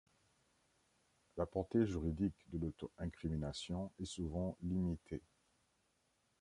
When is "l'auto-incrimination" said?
2.57-3.91